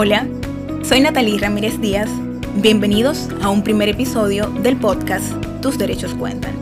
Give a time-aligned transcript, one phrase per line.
[0.00, 0.28] Hola,
[0.84, 2.08] soy Natalie Ramírez Díaz.
[2.54, 6.54] Bienvenidos a un primer episodio del podcast Tus derechos cuentan,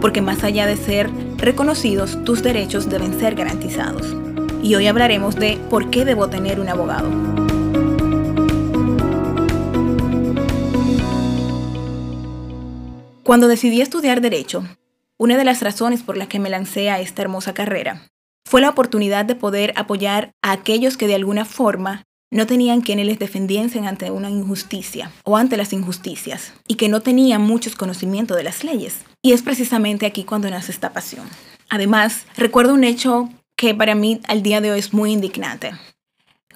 [0.00, 4.14] porque más allá de ser reconocidos, tus derechos deben ser garantizados.
[4.62, 7.10] Y hoy hablaremos de por qué debo tener un abogado.
[13.24, 14.62] Cuando decidí estudiar derecho,
[15.18, 18.02] una de las razones por las que me lancé a esta hermosa carrera
[18.48, 23.06] fue la oportunidad de poder apoyar a aquellos que de alguna forma no tenían quienes
[23.06, 28.36] les defendiesen ante una injusticia o ante las injusticias y que no tenían muchos conocimientos
[28.36, 29.02] de las leyes.
[29.22, 31.28] Y es precisamente aquí cuando nace esta pasión.
[31.70, 35.74] Además, recuerdo un hecho que para mí al día de hoy es muy indignante.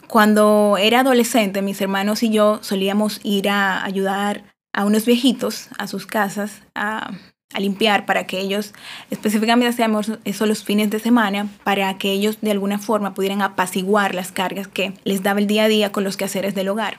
[0.09, 5.86] Cuando era adolescente, mis hermanos y yo solíamos ir a ayudar a unos viejitos a
[5.86, 7.12] sus casas a
[7.54, 8.74] a limpiar para que ellos,
[9.10, 14.14] específicamente hacíamos eso los fines de semana, para que ellos de alguna forma pudieran apaciguar
[14.14, 16.98] las cargas que les daba el día a día con los quehaceres del hogar.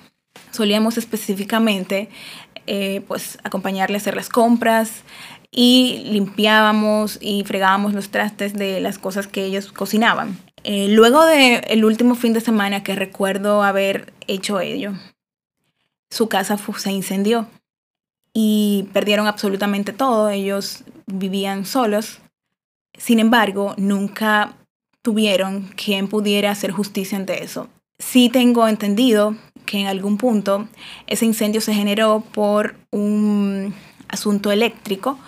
[0.52, 2.09] Solíamos específicamente
[2.66, 5.03] eh, pues acompañarle a hacer las compras
[5.52, 10.38] y limpiábamos y fregábamos los trastes de las cosas que ellos cocinaban.
[10.63, 14.94] Eh, luego del el último fin de semana que recuerdo haber hecho ello,
[16.09, 17.47] su casa se incendió
[18.42, 20.30] y perdieron absolutamente todo.
[20.30, 22.20] Ellos vivían solos.
[22.98, 24.54] Sin embargo, nunca
[25.02, 27.68] tuvieron quien pudiera hacer justicia ante eso.
[28.02, 30.70] Sí tengo entendido que en algún punto
[31.08, 33.73] ese incendio se generó por un
[34.08, 35.20] asunto eléctrico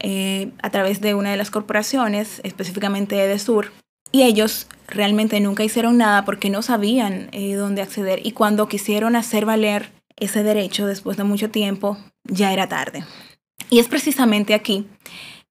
[0.00, 3.70] eh, a través de una de las corporaciones, específicamente de Sur,
[4.10, 8.26] y ellos realmente nunca hicieron nada porque no sabían eh, dónde acceder.
[8.26, 13.04] Y cuando quisieron hacer valer ese derecho después de mucho tiempo, ya era tarde.
[13.70, 14.86] Y es precisamente aquí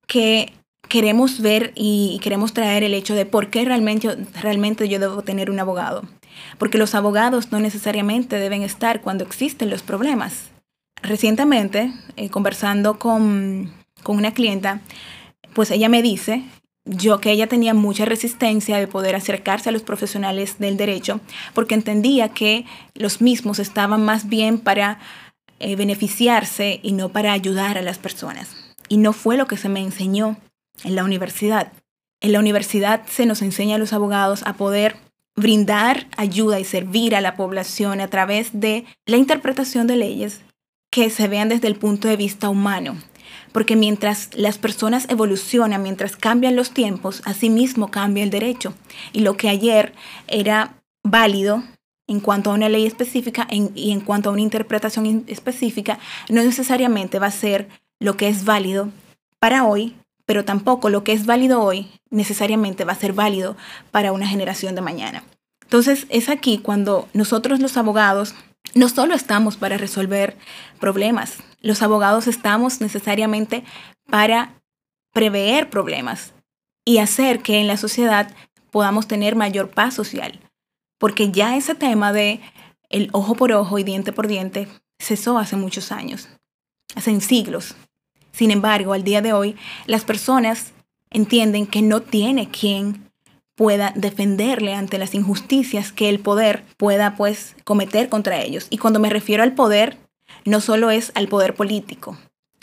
[0.08, 0.54] que
[0.88, 5.50] queremos ver y queremos traer el hecho de por qué realmente, realmente yo debo tener
[5.50, 6.04] un abogado.
[6.58, 10.52] Porque los abogados no necesariamente deben estar cuando existen los problemas.
[11.02, 13.72] Recientemente, eh, conversando con,
[14.04, 14.82] con una clienta,
[15.54, 16.44] pues ella me dice
[16.88, 21.20] yo que ella tenía mucha resistencia de poder acercarse a los profesionales del derecho
[21.54, 25.00] porque entendía que los mismos estaban más bien para
[25.60, 28.56] eh, beneficiarse y no para ayudar a las personas.
[28.90, 30.38] Y no fue lo que se me enseñó
[30.84, 31.72] en la universidad.
[32.22, 34.98] En la universidad se nos enseña a los abogados a poder
[35.36, 40.42] brindar ayuda y servir a la población a través de la interpretación de leyes
[40.90, 42.98] que se vean desde el punto de vista humano,
[43.52, 48.74] porque mientras las personas evolucionan, mientras cambian los tiempos, asimismo cambia el derecho.
[49.14, 49.94] Y lo que ayer
[50.28, 51.64] era válido
[52.08, 56.00] en cuanto a una ley específica y en cuanto a una interpretación específica,
[56.30, 57.68] no necesariamente va a ser
[58.00, 58.90] lo que es válido
[59.40, 63.58] para hoy, pero tampoco lo que es válido hoy necesariamente va a ser válido
[63.92, 65.24] para una generación de mañana.
[65.64, 68.36] Entonces es aquí cuando nosotros los abogados
[68.78, 70.38] no solo estamos para resolver
[70.80, 73.64] problemas, los abogados estamos necesariamente
[74.10, 74.62] para
[75.14, 76.34] prever problemas
[76.86, 78.34] y hacer que en la sociedad
[78.72, 80.40] podamos tener mayor paz social.
[81.00, 82.40] Porque ya ese tema de
[82.90, 84.68] el ojo por ojo y diente por diente
[85.00, 86.30] cesó hace muchos años,
[86.96, 87.76] hace siglos.
[88.32, 89.56] Sin embargo, al día de hoy,
[89.88, 90.74] las personas
[91.10, 93.07] entienden que no tiene quien
[93.58, 98.68] pueda defenderle ante las injusticias que el poder pueda pues cometer contra ellos.
[98.70, 99.98] Y cuando me refiero al poder,
[100.46, 102.18] no solo es al poder político,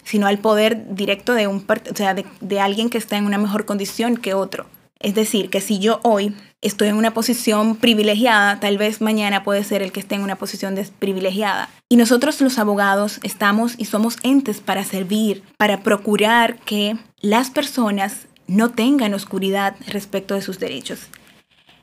[0.05, 3.65] sino al poder directo de, un, o sea, de, alguien que está en una mejor
[3.65, 4.67] condición que otro.
[5.01, 9.65] Es decir, que si yo hoy estoy en una posición privilegiada, tal vez mañana puede
[9.65, 11.69] ser el que esté en una posición desprivilegiada.
[11.91, 18.29] Y nosotros los abogados estamos y somos entes para servir, para procurar que las personas
[18.47, 21.09] no tengan oscuridad respecto de sus derechos.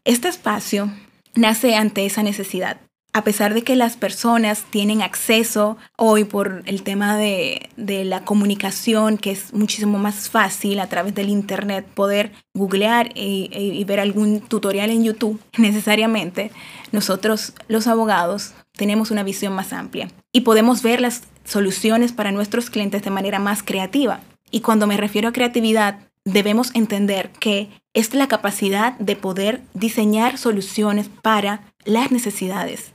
[0.03, 0.91] Este espacio
[1.35, 2.77] nace ante esa necesidad.
[3.13, 9.17] A pesar de que las personas tienen acceso hoy por el tema de, la comunicación,
[9.17, 14.39] que es muchísimo más fácil a través del Internet poder googlear y, y ver algún
[14.39, 16.51] tutorial en YouTube, necesariamente
[16.93, 22.69] nosotros los abogados tenemos una visión más amplia y podemos ver las soluciones para nuestros
[22.69, 24.21] clientes de manera más creativa.
[24.51, 30.37] Y cuando me refiero a creatividad, debemos entender que es la capacidad de poder diseñar
[30.37, 32.91] soluciones para las necesidades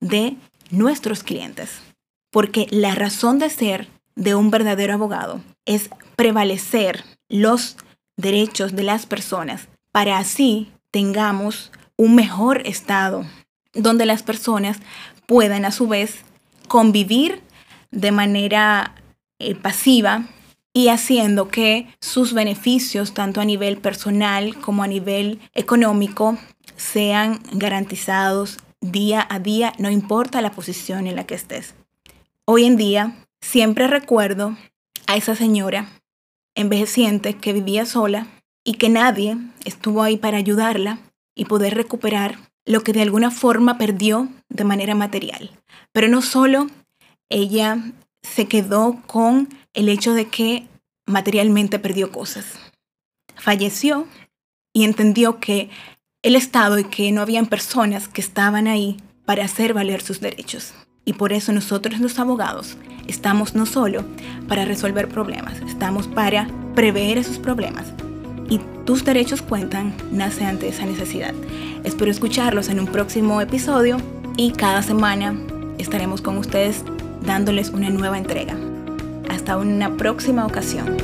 [0.00, 0.36] de
[0.70, 1.80] nuestros clientes.
[2.30, 7.76] Porque la razón de ser de un verdadero abogado es prevalecer los
[8.16, 13.24] derechos de las personas para así tengamos un mejor estado
[13.74, 14.78] donde las personas
[15.26, 16.20] puedan a su vez
[16.68, 17.42] convivir
[17.90, 18.94] de manera
[19.38, 20.26] eh, pasiva
[20.72, 26.38] y haciendo que sus beneficios, tanto a nivel personal como a nivel económico,
[26.76, 31.74] sean garantizados día a día, no importa la posición en la que estés.
[32.44, 34.56] Hoy en día, siempre recuerdo
[35.06, 35.88] a esa señora
[36.54, 38.26] envejeciente que vivía sola
[38.64, 40.98] y que nadie estuvo ahí para ayudarla
[41.34, 45.50] y poder recuperar lo que de alguna forma perdió de manera material.
[45.92, 46.66] Pero no solo
[47.30, 47.78] ella
[48.22, 50.66] se quedó con el hecho de que
[51.06, 52.46] materialmente perdió cosas.
[53.36, 54.06] Falleció
[54.72, 55.70] y entendió que
[56.22, 60.74] el Estado y que no habían personas que estaban ahí para hacer valer sus derechos.
[61.04, 62.76] Y por eso nosotros los abogados
[63.06, 64.04] estamos no solo
[64.46, 67.86] para resolver problemas, estamos para prever esos problemas.
[68.50, 71.34] Y tus derechos cuentan nace ante esa necesidad.
[71.84, 73.98] Espero escucharlos en un próximo episodio
[74.36, 75.38] y cada semana
[75.78, 76.82] estaremos con ustedes
[77.22, 78.56] dándoles una nueva entrega.
[79.28, 80.96] Hasta una próxima ocasión.